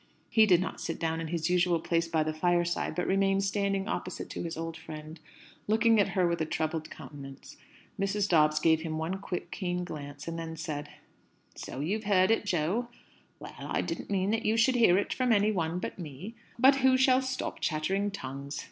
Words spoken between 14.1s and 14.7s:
that you